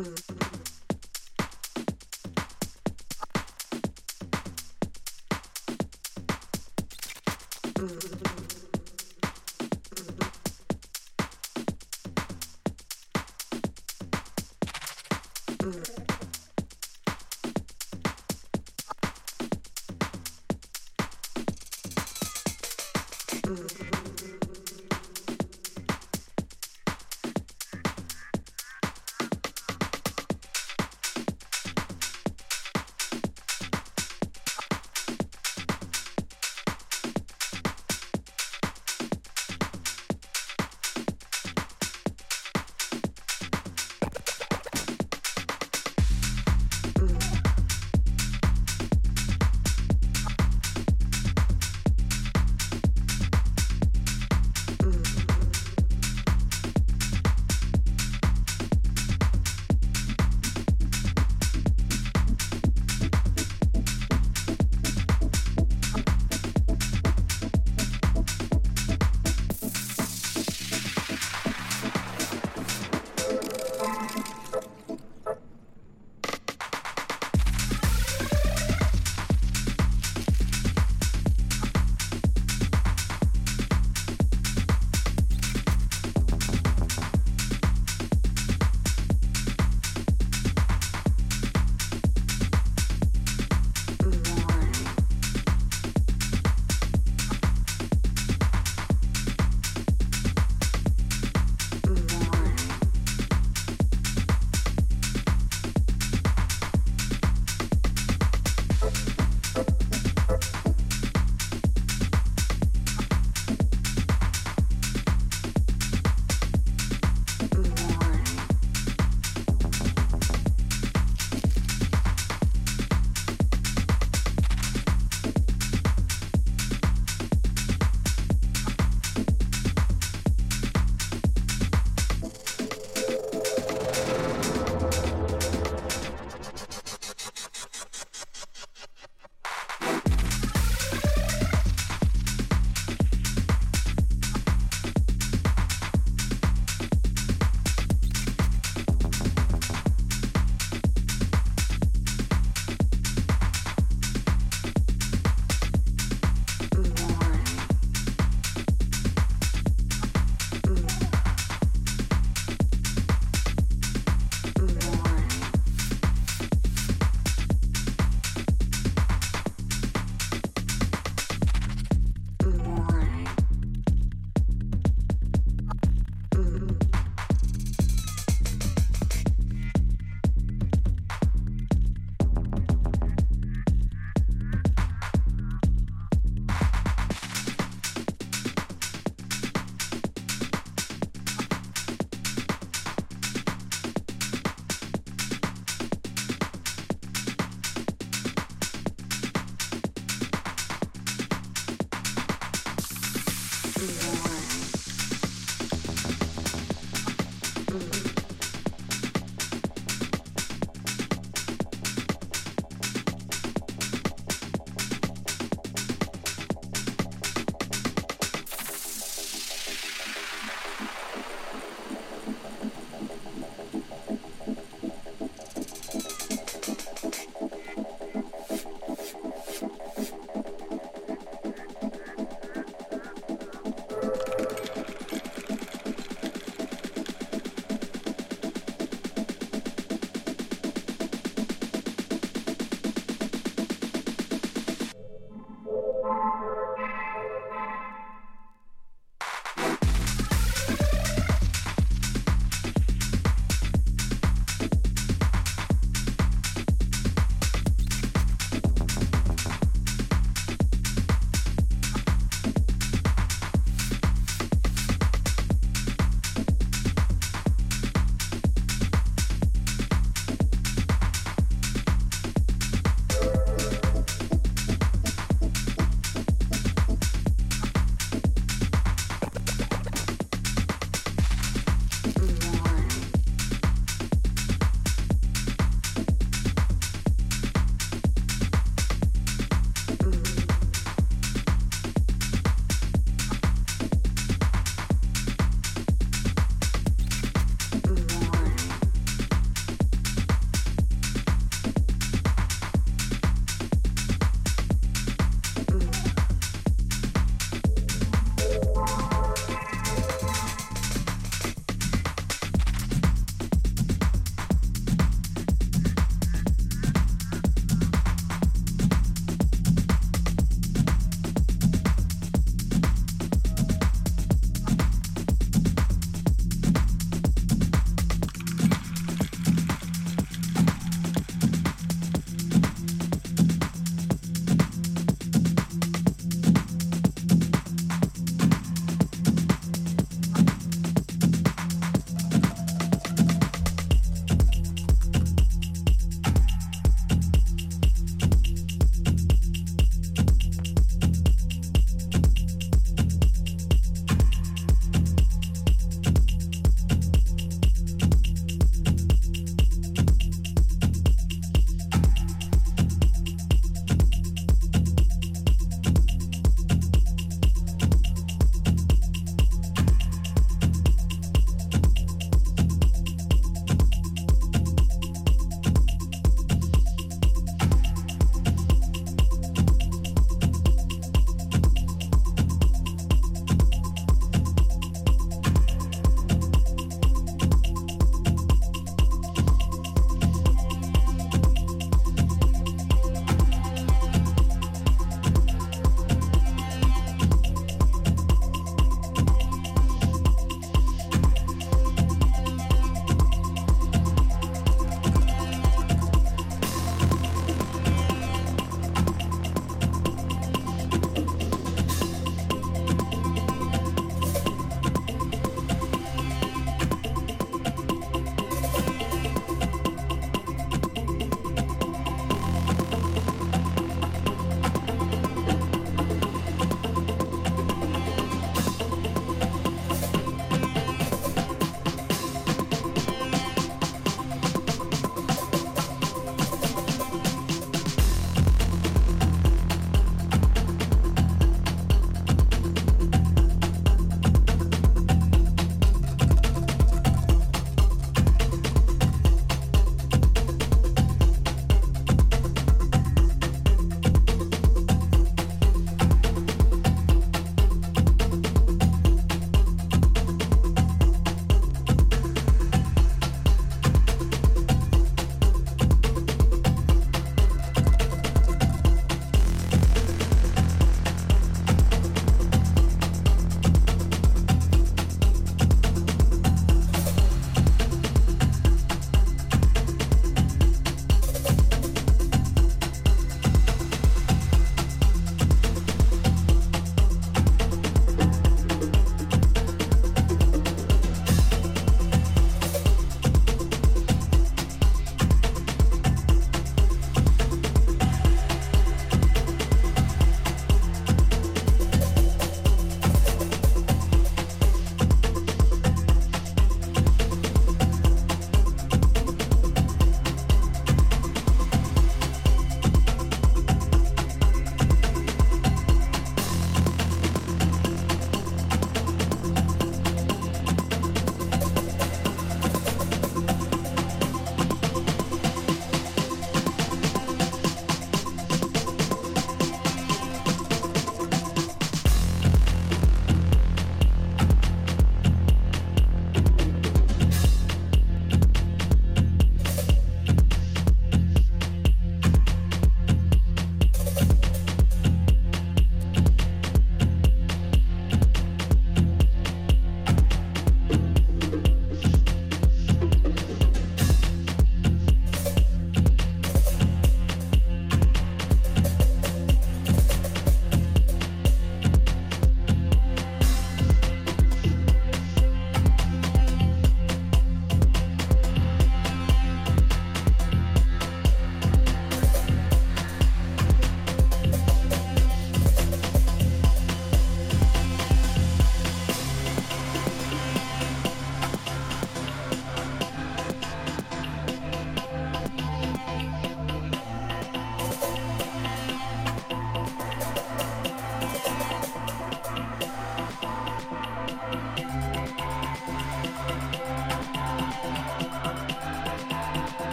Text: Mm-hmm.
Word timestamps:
Mm-hmm. 0.00 0.39